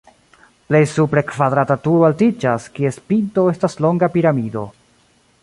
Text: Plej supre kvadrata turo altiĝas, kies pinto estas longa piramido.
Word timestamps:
Plej 0.69 0.79
supre 0.93 1.23
kvadrata 1.31 1.77
turo 1.83 2.07
altiĝas, 2.07 2.67
kies 2.79 2.99
pinto 3.13 3.45
estas 3.53 3.79
longa 3.87 4.11
piramido. 4.19 4.67